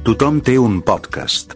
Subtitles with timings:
[0.00, 1.50] Tothom té un podcast.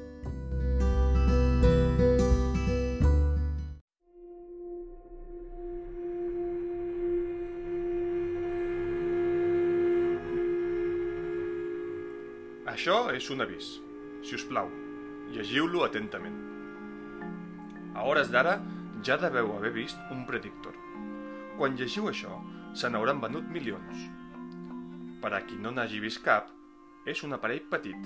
[12.68, 13.70] Això és un avís.
[14.20, 14.68] Si us plau,
[15.32, 16.36] llegiu-lo atentament.
[17.96, 18.58] A hores d'ara
[19.08, 20.76] ja deveu haver vist un predictor.
[21.56, 22.36] Quan llegiu això,
[22.76, 24.04] se n'hauran venut milions.
[25.24, 26.52] Per a qui no n'hagi vist cap,
[27.08, 28.04] és un aparell petit,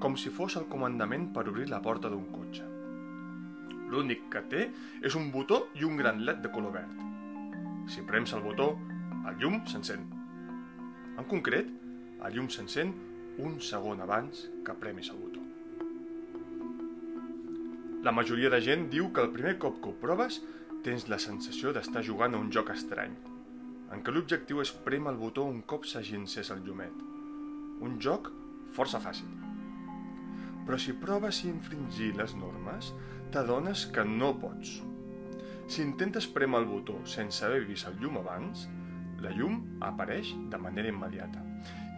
[0.00, 2.66] com si fos el comandament per obrir la porta d'un cotxe.
[3.92, 4.66] L'únic que té
[5.06, 7.02] és un botó i un gran led de color verd.
[7.92, 8.72] Si prems el botó,
[9.28, 10.04] el llum s'encén.
[11.16, 11.70] En concret,
[12.26, 12.92] el llum s'encén
[13.38, 15.44] un segon abans que premis el botó.
[18.06, 20.40] La majoria de gent diu que el primer cop que ho proves
[20.86, 23.16] tens la sensació d'estar jugant a un joc estrany,
[23.94, 27.02] en què l'objectiu és prémer el botó un cop s'hagi encès el llumet.
[27.86, 28.30] Un joc
[28.76, 29.45] força fàcil.
[30.66, 32.92] Però si proves infringir les normes,
[33.32, 34.80] t'adones que no pots.
[35.66, 38.68] Si intentes prémer el botó sense haver vist el llum abans,
[39.22, 41.42] la llum apareix de manera immediata.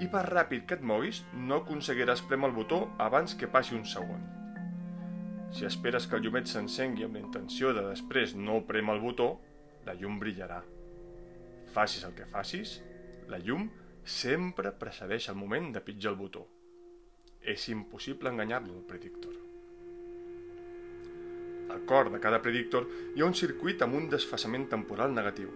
[0.00, 3.84] I per ràpid que et moguis, no aconseguiràs prémer el botó abans que passi un
[3.88, 4.22] segon.
[5.52, 9.30] Si esperes que el llumet s'encengui amb la intenció de després no prémer el botó,
[9.88, 10.60] la llum brillarà.
[11.72, 12.78] Facis el que facis,
[13.28, 13.68] la llum
[14.04, 16.46] sempre precedeix el moment de pitjar el botó.
[17.42, 19.34] És impossible enganyar-lo, el predictor.
[21.68, 25.50] Al cor de cada predictor hi ha un circuit amb un desfasament temporal negatiu,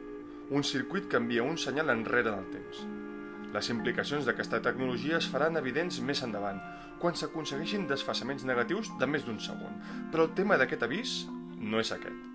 [0.50, 2.82] un circuit que envia un senyal enrere en el temps.
[3.52, 6.60] Les implicacions d'aquesta tecnologia es faran evidents més endavant,
[7.00, 9.80] quan s'aconsegueixin desfasaments negatius de més d'un segon,
[10.12, 11.16] però el tema d'aquest avís
[11.58, 12.28] no és aquest.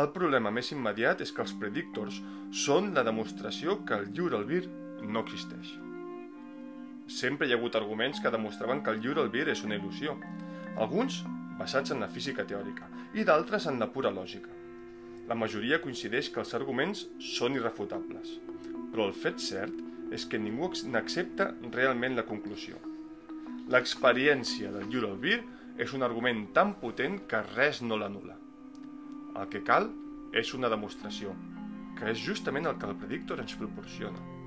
[0.00, 2.20] El problema més immediat és que els predictors
[2.64, 4.66] són la demostració que el lliure albir
[5.02, 5.72] no existeix.
[7.10, 10.12] Sempre hi ha hagut arguments que demostraven que el lliure albir és una il·lusió,
[10.78, 11.24] alguns
[11.58, 12.86] basats en la física teòrica
[13.18, 14.54] i d'altres en la pura lògica.
[15.26, 17.02] La majoria coincideix que els arguments
[17.32, 18.36] són irrefutables,
[18.92, 19.74] però el fet cert
[20.14, 22.78] és que ningú n'accepta realment la conclusió.
[23.74, 25.40] L'experiència del lliure albir
[25.82, 28.38] és un argument tan potent que res no l'anula.
[29.34, 29.90] El que cal
[30.30, 31.34] és una demostració,
[31.98, 34.39] que és justament el que el predictor ens proporciona.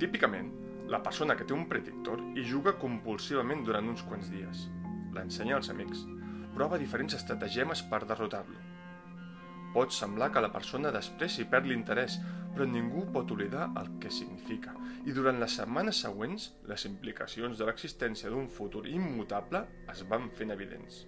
[0.00, 0.46] Típicament,
[0.88, 4.62] la persona que té un predictor hi juga compulsivament durant uns quants dies.
[5.12, 6.06] L'ensenya als amics.
[6.54, 8.56] Prova diferents estratagemes per derrotar-lo.
[9.74, 12.16] Pot semblar que la persona després hi perd l'interès,
[12.54, 14.72] però ningú pot oblidar el que significa.
[15.04, 20.56] I durant les setmanes següents, les implicacions de l'existència d'un futur immutable es van fent
[20.56, 21.04] evidents.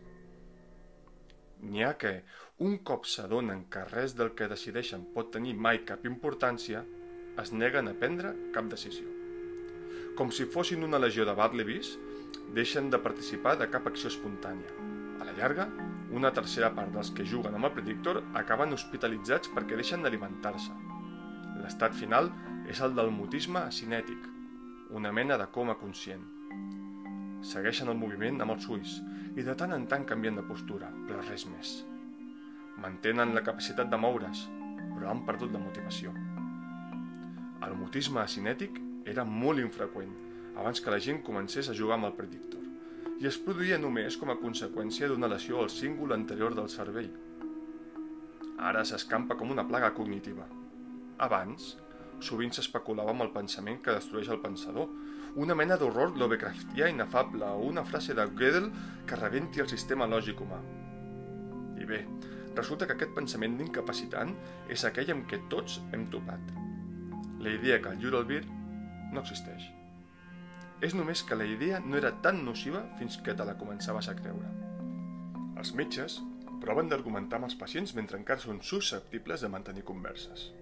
[1.64, 2.18] N'hi ha que,
[2.60, 6.84] un cop s'adonen que res del que decideixen pot tenir mai cap importància,
[7.40, 9.08] es neguen a prendre cap decisió.
[10.18, 11.94] Com si fossin una legió de Barlevis,
[12.52, 14.74] deixen de participar de cap acció espontània.
[15.20, 15.68] A la llarga,
[16.12, 20.74] una tercera part dels que juguen amb el predictor acaben hospitalitzats perquè deixen d'alimentar-se.
[21.62, 22.28] L'estat final
[22.68, 24.28] és el del mutisme acinètic,
[24.92, 26.26] una mena de coma conscient.
[27.52, 28.98] Segueixen el moviment amb els ulls
[29.40, 31.78] i de tant en tant canvien de postura, però res més.
[32.84, 34.44] Mantenen la capacitat de moure's,
[34.92, 36.12] però han perdut la motivació.
[37.72, 38.76] El mutisme acinètic
[39.08, 40.12] era molt infreqüent
[40.60, 42.60] abans que la gent comencés a jugar amb el predictor
[43.22, 47.10] i es produïa només com a conseqüència d'una lesió al símbol anterior del cervell.
[48.70, 50.44] Ara s'escampa com una plaga cognitiva.
[51.26, 51.76] Abans,
[52.18, 54.90] sovint s'especulava amb el pensament que destrueix el pensador,
[55.44, 58.68] una mena d'horror Lovecraftià inefable o una frase de Gödel
[59.06, 60.58] que rebenti el sistema lògic humà.
[61.78, 62.02] I bé,
[62.58, 64.34] resulta que aquest pensament incapacitant
[64.68, 66.61] és aquell amb què tots hem topat.
[67.42, 68.44] La idea que el albir
[69.10, 69.64] no existeix.
[70.78, 74.14] És només que la idea no era tan nociva fins que te la començaves a
[74.14, 74.50] creure.
[75.58, 76.20] Els metges
[76.62, 80.52] proven d'argumentar amb els pacients mentre encara són susceptibles de mantenir converses.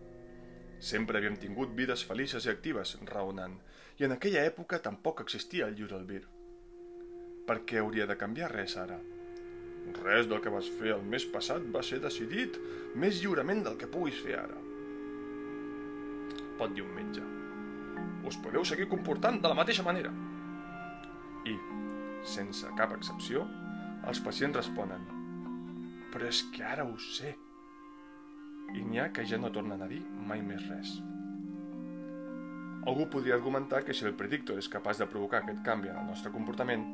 [0.92, 3.58] Sempre havíem tingut vides felices i actives, raonant,
[4.00, 6.22] i en aquella època tampoc existia el lliure albir.
[7.44, 8.96] Per què hauria de canviar res ara?
[10.00, 12.56] Res del que vas fer el mes passat va ser decidit
[12.96, 14.69] més lliurement del que puguis fer ara.
[16.60, 17.22] Pot dir un metge.
[18.28, 20.10] Us podeu seguir comportant de la mateixa manera.
[21.48, 21.54] I,
[22.28, 23.46] sense cap excepció,
[24.10, 25.06] els pacients responen
[26.10, 27.32] Però és que ara ho sé.
[28.74, 30.96] I n'hi ha que ja no tornen a dir mai més res.
[32.90, 36.08] Algú podria argumentar que si el predictor és capaç de provocar aquest canvi en el
[36.10, 36.86] nostre comportament,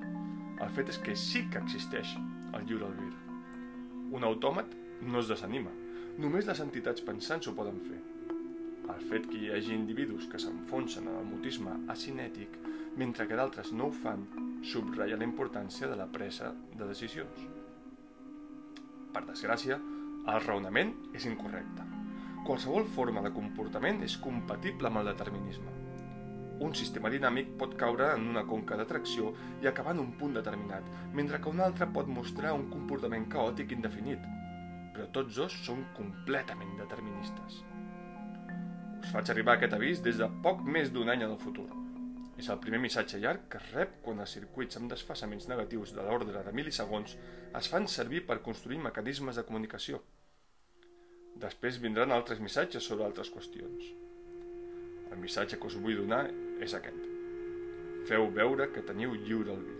[0.61, 2.13] el fet és que sí que existeix
[2.53, 3.13] el lliure albir.
[4.17, 5.73] Un autòmat no es desanima,
[6.19, 8.03] només les entitats pensants ho poden fer.
[8.97, 12.55] El fet que hi hagi individus que s'enfonsen en el mutisme acinètic
[12.97, 14.23] mentre que d'altres no ho fan,
[14.65, 17.43] subratlla la importància de la presa de decisions.
[19.13, 19.77] Per desgràcia,
[20.33, 21.85] el raonament és incorrecte.
[22.47, 25.77] Qualsevol forma de comportament és compatible amb el determinisme.
[26.65, 30.89] Un sistema dinàmic pot caure en una conca d'atracció i acabar en un punt determinat,
[31.13, 34.25] mentre que un altre pot mostrar un comportament caòtic indefinit,
[34.97, 37.61] però tots dos són completament deterministes.
[39.07, 41.65] Us faig arribar aquest avís des de poc més d'un any en el futur.
[42.43, 46.03] És el primer missatge llarg que es rep quan els circuits amb desfassaments negatius de
[46.03, 47.15] l'ordre de milisegons
[47.61, 50.01] es fan servir per construir mecanismes de comunicació.
[51.45, 53.87] Després vindran altres missatges sobre altres qüestions.
[55.13, 56.25] El missatge que us vull donar
[56.67, 57.07] és aquest.
[58.11, 59.79] Feu veure que teniu lliure albir.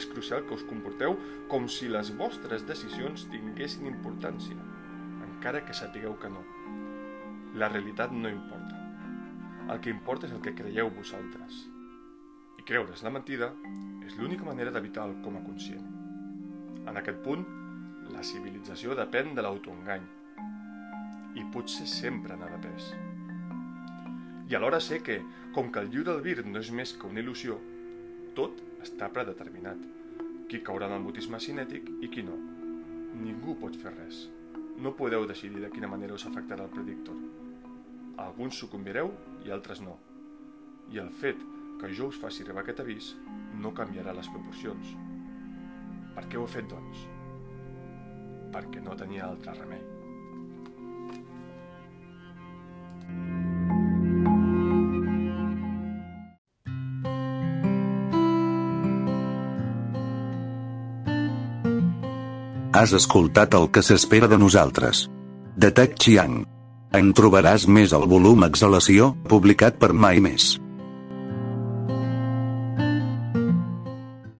[0.00, 1.20] És crucial que us comporteu
[1.52, 4.56] com si les vostres decisions tinguessin importància,
[5.28, 6.48] encara que sapigueu que no.
[7.56, 8.76] La realitat no importa.
[9.72, 11.62] El que importa és el que creieu vosaltres.
[12.60, 13.48] I creure's la mentida
[14.04, 15.86] és l'única manera d'evitar el com a conscient.
[16.84, 17.46] En aquest punt,
[18.12, 20.04] la civilització depèn de l'autoengany.
[21.40, 22.92] I potser sempre n'ha depès.
[24.52, 25.22] I alhora sé que,
[25.56, 27.56] com que el lliure albir no és més que una il·lusió,
[28.36, 29.80] tot està predeterminat.
[30.52, 32.36] Qui caurà en el mutisme cinètic i qui no.
[33.16, 34.26] Ningú pot fer res.
[34.76, 37.16] No podeu decidir de quina manera us afectarà el predictor.
[38.20, 39.10] Alguns sucumbireu
[39.46, 39.96] i altres no.
[40.92, 41.40] I el fet
[41.80, 43.10] que jo us faci arribar aquest avís
[43.62, 44.92] no canviarà les proporcions.
[46.16, 47.06] Per què ho he fet, doncs?
[48.52, 49.82] Perquè no tenia altre remei.
[62.76, 65.06] Has escoltat el que s'espera de nosaltres.
[65.56, 66.42] De Tech Chiang.
[66.98, 70.50] En trobaràs més al volum Exhalació, publicat per Mai Més.